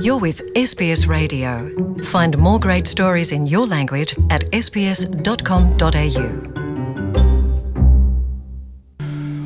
You're 0.00 0.20
with 0.20 0.40
SBS 0.54 1.06
Radio. 1.08 1.68
Find 2.02 2.38
more 2.38 2.58
great 2.58 2.86
stories 2.86 3.32
in 3.32 3.46
your 3.46 3.66
language 3.66 4.14
at 4.30 4.42
sbs.com.au. 4.52 6.26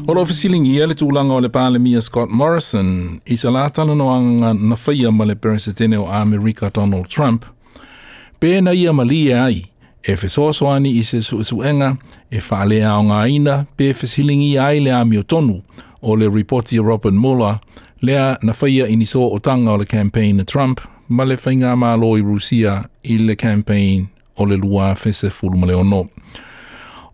O 0.08 0.12
lo 0.12 0.24
fisilingi 0.24 0.76
ia 0.76 0.86
le 0.86 0.94
tūlanga 0.94 1.34
o 1.34 1.40
le 1.40 1.48
pāle 1.48 1.78
mia 1.78 2.00
Scott 2.00 2.30
Morrison 2.30 3.20
i 3.26 3.36
sa 3.36 3.50
lātana 3.50 3.96
no 3.96 4.10
anga 4.12 4.52
na 4.54 4.76
whaia 4.76 5.10
ma 5.12 5.24
le 5.24 5.34
presidente 5.34 5.96
o 5.98 6.06
Amerika 6.06 6.70
Donald 6.70 7.08
Trump. 7.08 7.44
Pēna 8.40 8.74
ia 8.74 8.92
malia 8.92 9.44
ai 9.44 9.64
e 10.02 10.16
fesoasoani 10.16 10.94
i 10.98 11.02
se 11.02 11.22
suesuenga 11.22 11.96
e 12.30 12.38
whaale 12.38 12.84
ao 12.84 13.02
ngā 13.02 13.24
ina 13.34 13.64
pē 13.78 13.94
fisilingi 13.94 14.58
ai 14.58 14.80
le 14.80 14.94
ami 14.94 15.18
o 15.18 15.22
tonu 15.22 15.62
o 16.02 16.14
le 16.14 16.28
reporti 16.30 16.78
Robert 16.78 17.14
Mueller 17.14 17.58
lea 18.02 18.38
na 18.42 18.54
whaia 18.60 18.88
i 18.88 18.96
niso 18.96 19.28
o 19.32 19.38
tanga 19.38 19.72
o 19.72 19.76
le 19.76 19.84
campaign 19.84 20.36
na 20.36 20.44
Trump 20.44 20.80
ma 21.08 21.24
le 21.24 21.36
whainga 21.36 21.76
mālo 21.76 22.18
i 22.18 22.22
Rusia 22.22 22.88
i 23.02 23.18
le 23.18 23.36
campaign 23.36 24.08
o 24.36 24.46
le 24.46 24.56
lua 24.56 24.94
fese 24.94 25.30
fulu 25.30 25.58
ma 25.58 25.66
le 25.66 25.74
ono. 25.74 26.08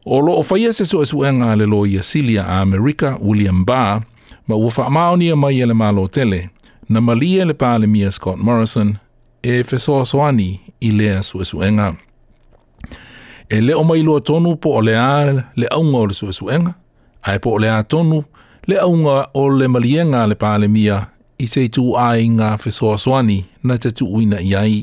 O 0.04 0.20
lo 0.20 0.32
o 0.32 0.44
whaia 0.50 0.72
se 0.72 0.84
suesuenga 0.84 1.56
le 1.56 1.66
lo 1.66 1.86
i 1.86 1.98
Asilia 1.98 2.46
a 2.46 2.60
Amerika 2.60 3.16
William 3.20 3.64
Barr 3.64 4.02
ma 4.46 4.56
ua 4.56 4.70
whaamaonia 4.70 5.36
mai 5.36 5.60
e 5.60 5.66
le 5.66 5.74
mālo 5.74 6.08
tele 6.08 6.50
na 6.88 7.00
malia 7.00 7.44
le 7.44 7.54
pāle 7.54 7.86
mia 7.86 8.10
Scott 8.10 8.38
Morrison 8.38 8.98
e 9.42 9.64
fesoasoani 9.64 10.60
i 10.80 10.90
lea 10.90 11.22
suesuenga. 11.22 11.94
E 13.48 13.60
le 13.60 13.74
o 13.74 13.84
mai 13.84 14.02
loa 14.02 14.20
tonu 14.20 14.56
po 14.56 14.76
o 14.76 14.80
le 14.80 14.96
a 14.98 15.32
le 15.56 15.66
aunga 15.70 15.98
o 15.98 16.06
le 16.06 16.14
suesuenga, 16.14 16.74
ai 17.22 17.38
po 17.38 17.50
o 17.50 17.58
le 17.58 17.70
a 17.70 17.82
tonu 17.84 18.24
le 18.66 18.78
aunga 18.78 19.28
o 19.34 19.48
le 19.48 19.68
malienga 19.68 20.26
le 20.26 20.34
pāle 20.34 20.68
mia 20.68 21.00
i 21.42 21.46
se 21.50 21.64
tū 21.74 21.82
ai 21.98 22.28
ngā 22.30 22.54
fesoasoani 22.62 23.40
na 23.66 23.76
te 23.76 23.90
tū 23.90 24.06
uina 24.06 24.38
i 24.40 24.54
ai. 24.54 24.76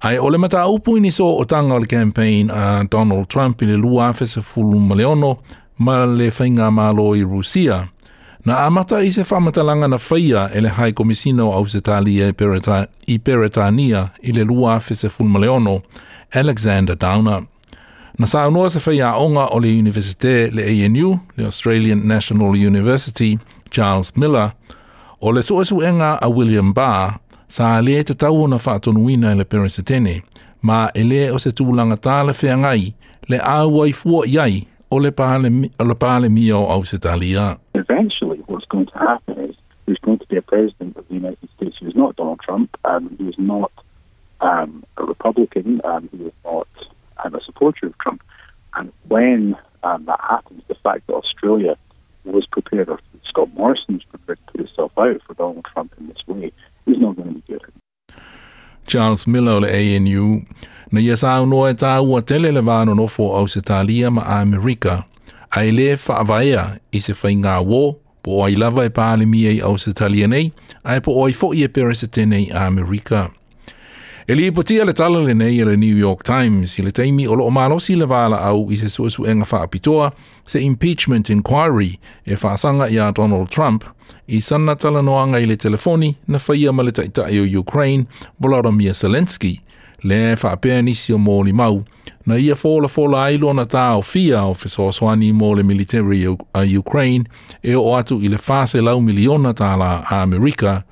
Ai 0.00 0.16
o 0.18 0.30
le 0.32 0.38
mata 0.38 0.64
upu 0.64 0.96
ini 0.96 1.10
so 1.12 1.26
o 1.36 1.44
tanga 1.44 1.74
o 1.76 1.78
le 1.78 1.86
campaign 1.86 2.50
a 2.50 2.84
Donald 2.90 3.28
Trump 3.28 3.62
i 3.62 3.66
le 3.66 3.76
lua 3.76 4.12
whesa 4.16 4.40
fulu 4.40 4.80
ma 4.80 4.94
le 4.94 5.04
ma 5.78 6.04
le 6.06 6.30
whainga 6.30 6.70
malo 6.72 7.14
i 7.14 7.22
Rusia. 7.22 7.88
Na 8.44 8.64
amata 8.64 9.02
i 9.04 9.10
se 9.10 9.22
whamatalanga 9.22 9.88
na 9.88 9.98
whaia 9.98 10.48
e 10.54 10.60
le 10.60 10.68
hai 10.68 10.92
komisino 10.92 11.52
au 11.52 11.66
se 11.68 11.80
tali 11.80 12.20
e 12.20 12.32
i 13.06 13.18
Peretania 13.18 14.10
i 14.22 14.32
le 14.32 14.44
lua 14.44 14.80
whesa 14.80 15.10
fulu 15.10 15.28
ma 15.28 15.38
le 15.38 15.82
Alexander 16.32 16.96
Downer. 16.96 17.42
Na 18.20 18.26
sa 18.26 18.48
unua 18.48 18.68
se 18.68 18.78
whaia 18.90 19.16
onga 19.16 19.46
o 19.46 19.60
le 19.60 19.68
Universite 19.78 20.50
le 20.52 20.62
ANU, 20.84 21.18
le 21.36 21.44
Australian 21.44 22.06
National 22.06 22.54
University, 22.54 23.38
Charles 23.70 24.12
Miller, 24.16 24.52
o 25.20 25.32
le 25.32 25.42
suesu 25.42 25.82
enga 25.82 26.18
a 26.20 26.28
William 26.28 26.74
Barr, 26.74 27.18
sa 27.48 27.80
le 27.80 28.04
te 28.04 28.14
tau 28.14 28.46
na 28.46 28.58
whaatonuina 28.58 29.34
le 29.34 29.44
peresetene, 29.44 30.22
ma 30.62 30.90
e 30.94 31.02
le 31.02 31.30
o 31.32 31.38
se 31.38 31.50
tūlanga 31.50 31.96
tāle 31.96 32.36
whea 32.42 32.58
ngai, 32.60 32.92
le 33.28 33.38
āwai 33.38 33.94
fua 33.94 34.26
iai 34.28 34.66
o 34.90 34.98
le 34.98 35.12
pāle, 35.16 35.48
o 35.80 35.84
le 35.84 35.94
pāle 35.94 36.28
mia 36.28 36.58
o 36.58 36.66
au 36.68 36.84
se 36.84 36.98
talia. 36.98 37.56
eventually 37.74 38.42
what's 38.48 38.66
going 38.66 38.84
to 38.84 38.98
happen 38.98 39.48
is 39.48 39.56
there's 39.86 40.04
going 40.04 40.18
to 40.18 40.26
be 40.26 40.36
a 40.36 40.42
president 40.42 40.94
of 40.98 41.08
the 41.08 41.14
United 41.14 41.48
States 41.56 41.78
who 41.78 41.88
is 41.88 41.96
not 41.96 42.16
Donald 42.16 42.40
Trump, 42.40 42.76
um, 42.84 43.16
who 43.16 43.30
is 43.30 43.38
not 43.38 43.72
um, 44.42 44.84
a 44.98 45.04
Republican, 45.04 45.80
um, 45.84 46.06
who 46.12 46.26
is 46.26 46.34
not 46.44 46.68
um, 47.24 47.34
a 47.34 47.42
supporter 47.42 47.86
of 47.86 47.98
Trump. 47.98 48.22
And 48.74 48.92
when 49.08 49.56
um, 49.82 50.04
that 50.04 50.20
happens, 50.20 50.62
the 50.68 50.74
fact 50.74 51.06
that 51.06 51.14
Australia 51.14 51.76
was 52.24 52.46
prepared, 52.46 52.88
or 52.88 52.98
Scott 53.24 53.48
Morrison 53.54 53.94
was 53.94 54.04
prepared 54.04 54.38
to 54.38 54.52
put 54.52 54.60
himself 54.60 54.92
out 54.98 55.20
for 55.22 55.34
Donald 55.34 55.64
Trump 55.72 55.94
in 55.98 56.08
this 56.08 56.26
way, 56.26 56.52
is 56.86 56.98
not 56.98 57.16
going 57.16 57.28
to 57.28 57.34
be 57.34 57.42
good. 57.46 57.62
Charles 58.86 59.26
Miller 59.26 59.60
le 59.60 59.68
ANU, 59.68 60.44
na 60.90 61.00
ia 61.00 61.16
sa 61.16 61.38
unoa 61.38 61.70
e 61.70 61.74
tā 61.78 62.00
ua 62.02 62.22
tele 62.22 62.50
le 62.50 62.62
vāno 62.62 62.96
nofo 62.98 63.30
au 63.38 63.46
se 63.46 63.60
tālia 63.62 64.10
ma 64.10 64.24
Amerika, 64.40 65.04
a 65.50 65.62
e 65.64 65.70
le 65.70 65.94
whaavaea 65.94 66.80
i 66.92 66.98
se 66.98 67.14
whainga 67.14 67.60
wō, 67.62 67.82
po 68.22 68.42
ai 68.44 68.56
lava 68.58 68.84
e 68.84 68.90
pāle 68.90 69.26
mia 69.26 69.52
i 69.54 69.60
au 69.62 69.78
se 69.78 69.94
talia 69.94 70.26
nei, 70.26 70.50
a 70.82 70.98
e 70.98 71.04
po 71.06 71.14
oi 71.22 71.32
fo 71.32 71.52
i 71.54 71.62
e 71.62 71.68
pere 71.68 71.94
se 71.94 72.10
tenei 72.10 72.50
Amerika. 72.50 73.28
E 74.30 74.34
li 74.34 74.46
ipotia 74.46 74.84
le 74.84 74.92
tala 74.92 75.18
le 75.18 75.34
nei 75.34 75.64
le 75.64 75.76
New 75.76 75.96
York 75.96 76.22
Times 76.22 76.78
i 76.78 76.82
le 76.82 76.90
teimi 76.94 77.26
o 77.26 77.34
loo 77.34 77.50
malosi 77.50 77.96
le 77.96 78.06
wala 78.06 78.36
au 78.46 78.70
i 78.70 78.76
se 78.76 78.88
suesu 78.88 79.24
enga 79.26 79.46
whaapitoa 79.50 80.12
se 80.46 80.60
impeachment 80.62 81.30
inquiry 81.30 81.98
e 82.24 82.36
whaasanga 82.36 82.86
i 82.88 82.98
a 82.98 83.10
Donald 83.12 83.50
Trump 83.50 83.84
i 84.28 84.40
sana 84.40 84.76
tala 84.76 85.02
noanga 85.02 85.40
i 85.40 85.46
le 85.46 85.56
telefoni 85.56 86.14
na 86.28 86.38
whaia 86.38 86.72
ma 86.72 86.82
le 86.82 86.92
taitai 86.92 87.40
o 87.40 87.60
Ukraine 87.60 88.06
Volodymyr 88.40 88.94
Zelensky. 88.94 89.60
Le 90.02 90.36
whaapea 90.36 90.82
nisi 90.82 91.12
o 91.12 91.18
mōli 91.18 91.52
mau 91.52 91.82
na 92.26 92.38
ia 92.38 92.54
fōla 92.54 92.86
fōla 92.86 93.24
ailo 93.24 93.52
na 93.52 93.64
tā 93.64 93.96
o 93.98 94.02
fia 94.02 94.44
o 94.44 94.54
whesoswani 94.54 95.32
mō 95.32 95.56
le 95.56 95.62
military 95.62 96.26
o 96.26 96.36
a 96.54 96.62
Ukraine 96.78 97.24
e 97.62 97.74
o 97.74 97.96
atu 97.98 98.20
i 98.22 98.28
le 98.28 98.38
whase 98.38 98.78
lau 98.78 99.00
miliona 99.00 99.52
tāla 99.54 100.04
a 100.06 100.22
Amerika. 100.22 100.84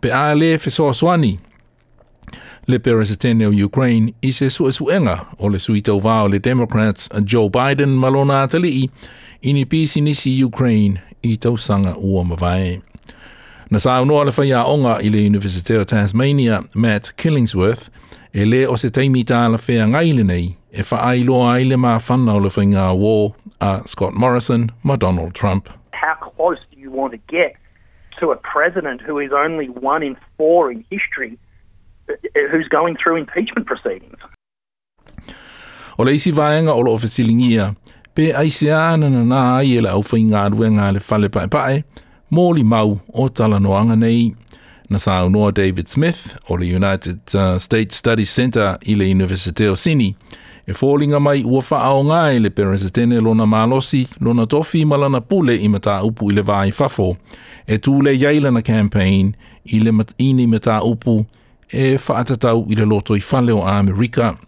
Pe 0.00 0.14
a 0.14 0.34
le 0.34 0.52
whesoswani 0.54 1.40
le 2.66 2.78
peresetene 2.78 3.46
o 3.46 3.52
Ukraine 3.66 4.12
i 4.22 4.32
se 4.32 4.50
suesuenga 4.50 5.26
o 5.38 5.48
le 5.48 5.58
suita 5.58 5.92
o 5.92 6.28
le 6.28 6.38
Democrats 6.38 7.08
Joe 7.24 7.48
Biden 7.50 7.88
malona 7.88 8.42
atalii 8.42 8.90
i 9.42 9.52
ni 9.52 9.64
pisi 9.66 10.00
nisi 10.00 10.44
Ukraine 10.44 11.00
i 11.22 11.36
tausanga 11.36 11.96
ua 11.96 12.24
mawai. 12.24 12.80
Na 13.70 13.78
sa 13.78 14.02
unua 14.02 14.24
le 14.24 14.30
whaia 14.30 14.64
onga 14.64 14.98
i 15.02 15.08
le 15.08 15.26
Universite 15.26 15.80
of 15.80 15.86
Tasmania 15.86 16.62
Matt 16.74 17.16
Killingsworth 17.16 17.90
e 18.32 18.44
le 18.44 18.66
o 18.66 18.76
se 18.76 18.90
taimi 18.90 19.24
tā 19.24 19.48
la 19.50 19.58
whea 19.68 19.86
ngaile 19.86 20.24
nei 20.24 20.56
e 20.72 20.82
whaailoa 20.82 21.52
ai 21.54 21.64
le 21.64 21.76
maa 21.76 21.98
whana 22.08 22.34
o 22.34 22.38
le 22.38 22.48
whainga 22.48 22.92
wō 22.92 23.34
a 23.60 23.82
Scott 23.86 24.14
Morrison 24.14 24.70
ma 24.82 24.96
Donald 24.96 25.34
Trump. 25.34 25.68
how 25.92 26.14
close 26.36 26.58
do 26.72 26.80
you 26.80 26.90
want 26.90 27.12
to 27.12 27.18
get 27.28 27.56
to 28.20 28.30
a 28.32 28.36
president 28.36 29.00
who 29.00 29.18
is 29.18 29.32
only 29.32 29.68
one 29.68 30.02
in 30.02 30.16
four 30.36 30.70
in 30.70 30.84
history 30.90 31.38
who's 32.50 32.68
going 32.68 32.96
through 32.96 33.16
impeachment 33.16 33.66
proceedings? 33.66 34.18
O 35.98 36.04
le 36.04 36.14
isi 36.14 36.32
vaenga 36.32 36.74
o 36.74 36.80
lo 36.80 36.98
fesilingia, 36.98 37.74
pe 38.14 38.32
aise 38.32 38.70
ana 38.72 39.10
na 39.10 39.22
nā 39.22 39.42
ai 39.58 39.76
e 39.76 39.80
le 39.80 39.90
au 39.90 40.02
whainga 40.02 40.48
ngā 40.50 40.92
le 40.94 41.02
whale 41.08 41.28
pae 41.28 41.46
pae, 41.48 41.82
mōli 42.32 42.64
mau 42.64 43.00
o 43.12 43.28
tala 43.28 43.60
noanga 43.60 43.96
nei. 43.96 44.34
Na 44.90 44.98
sā 44.98 45.22
unua 45.24 45.52
David 45.54 45.88
Smith 45.88 46.36
o 46.48 46.56
le 46.56 46.66
United 46.66 47.34
uh, 47.34 47.58
States 47.58 47.96
Studies 47.96 48.30
Center 48.30 48.76
i 48.86 48.94
le 48.94 49.06
Universite 49.10 49.68
o 49.70 49.74
Sini, 49.74 50.14
e 50.66 50.72
fōlinga 50.72 51.20
mai 51.20 51.44
ua 51.44 51.62
whaao 51.62 52.02
e 52.32 52.38
le 52.38 52.50
peresetene 52.50 53.20
lona 53.20 53.46
mālosi, 53.46 54.06
lona 54.20 54.46
tofi 54.46 54.84
malana 54.84 55.20
pule 55.20 55.56
i 55.56 55.68
mata 55.68 56.02
upu 56.02 56.30
i 56.30 56.34
le 56.34 56.42
vāi 56.42 56.72
fafo, 56.72 57.16
e 57.66 57.78
tū 57.78 58.02
le 58.02 58.62
campaign 58.62 59.34
i 59.64 59.78
le 59.78 59.92
mat 59.92 60.14
ini 60.18 60.46
mata 60.46 60.80
upu 60.82 61.24
e 61.74 61.96
whaatatau 61.98 62.64
i 62.70 62.74
le 62.74 62.86
loto 62.86 63.14
i 63.14 63.20
Amerika, 63.20 64.38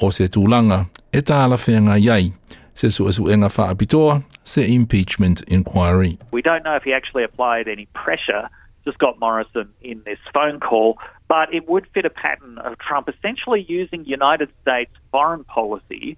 o 0.00 0.10
se 0.10 0.28
tūlanga 0.28 0.86
e 1.12 1.20
tāla 1.20 1.56
whenga 1.56 1.98
iai, 2.00 2.32
se 2.74 2.88
whaapitoa, 2.88 4.22
se 4.44 4.74
impeachment 4.74 5.42
inquiry. 5.48 6.18
We 6.30 6.42
don't 6.42 6.64
know 6.64 6.74
if 6.74 6.84
he 6.84 6.92
actually 6.92 7.24
applied 7.24 7.68
any 7.68 7.86
pressure 7.94 8.48
to 8.84 8.92
Scott 8.92 9.18
Morrison 9.20 9.68
in 9.82 10.02
this 10.04 10.18
phone 10.32 10.58
call, 10.58 10.98
but 11.28 11.52
it 11.52 11.68
would 11.68 11.86
fit 11.94 12.04
a 12.04 12.10
pattern 12.10 12.58
of 12.58 12.78
Trump 12.78 13.08
essentially 13.08 13.64
using 13.68 14.04
United 14.04 14.48
States 14.62 14.90
foreign 15.10 15.44
policy 15.44 16.16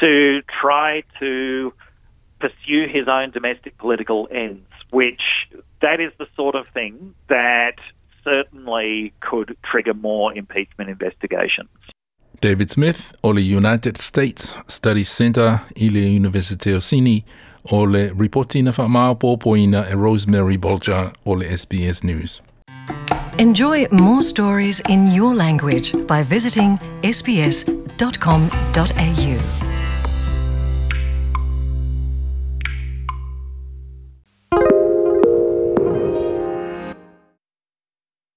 to 0.00 0.42
try 0.60 1.02
to 1.18 1.72
pursue 2.40 2.86
his 2.86 3.08
own 3.08 3.30
domestic 3.30 3.76
political 3.78 4.28
ends, 4.30 4.66
which 4.92 5.22
that 5.80 6.00
is 6.00 6.12
the 6.18 6.26
sort 6.36 6.54
of 6.54 6.66
thing 6.68 7.14
that 7.28 7.76
certainly 8.26 9.12
could 9.20 9.56
trigger 9.70 9.94
more 9.94 10.34
impeachment 10.34 10.90
investigations. 10.90 11.70
David 12.40 12.70
Smith 12.70 13.14
o 13.22 13.30
le 13.30 13.40
United 13.40 13.96
States 13.96 14.58
Studies 14.66 15.08
Center 15.08 15.60
i 15.76 15.88
le 15.88 16.00
Universite 16.00 16.74
o 16.74 16.80
Sini 16.80 17.24
o 17.70 17.84
le 17.84 18.10
reporti 18.14 18.62
na 18.62 18.72
whamao 18.72 19.14
pōpoina 19.14 19.90
e 19.90 19.94
Rosemary 19.94 20.58
Bolger 20.58 21.12
o 21.24 21.34
le 21.34 21.56
SBS 21.56 22.04
News. 22.04 22.42
Enjoy 23.38 23.86
more 23.90 24.22
stories 24.22 24.80
in 24.88 25.08
your 25.12 25.34
language 25.34 25.92
by 26.06 26.22
visiting 26.22 26.78
sbs.com.au. 27.02 27.76